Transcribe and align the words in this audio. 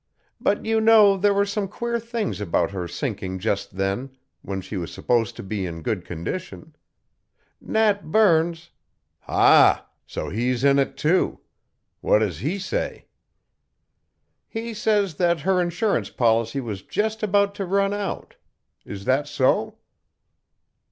But 0.39 0.65
you 0.65 0.81
know 0.81 1.15
there 1.15 1.31
were 1.31 1.45
some 1.45 1.67
queer 1.67 1.99
things 1.99 2.41
about 2.41 2.71
her 2.71 2.87
sinking 2.87 3.37
just 3.37 3.75
then, 3.77 4.09
when 4.41 4.59
she 4.59 4.75
was 4.75 4.91
supposed 4.91 5.35
to 5.35 5.43
be 5.43 5.63
in 5.67 5.83
good 5.83 6.05
condition. 6.05 6.75
Nat 7.61 8.09
Burns" 8.11 8.71
"Ha! 9.31 9.85
So 10.07 10.29
he 10.29 10.49
is 10.49 10.63
in 10.63 10.79
it, 10.79 10.97
too. 10.97 11.41
What 11.99 12.17
does 12.17 12.39
he 12.39 12.57
say?" 12.57 13.05
"He 14.47 14.73
says 14.73 15.13
that 15.17 15.41
her 15.41 15.61
insurance 15.61 16.09
policy 16.09 16.59
was 16.61 16.81
just 16.81 17.21
about 17.21 17.53
to 17.53 17.65
run 17.67 17.93
out. 17.93 18.37
Is 18.83 19.05
that 19.05 19.27
so?" 19.27 19.77